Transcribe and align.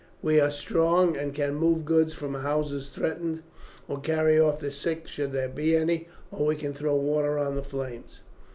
We 0.23 0.39
are 0.39 0.49
strong, 0.49 1.15
and 1.15 1.31
can 1.31 1.53
move 1.53 1.85
goods 1.85 2.15
from 2.15 2.33
houses 2.33 2.89
threatened, 2.89 3.43
or 3.87 3.99
carry 3.99 4.39
off 4.39 4.59
the 4.59 4.71
sick 4.71 5.05
should 5.07 5.31
there 5.31 5.47
be 5.47 5.75
any; 5.75 6.07
or 6.31 6.47
we 6.47 6.55
can 6.55 6.73
throw 6.73 6.95
water 6.95 7.37
on 7.37 7.55
the 7.55 7.61
flames." 7.61 8.21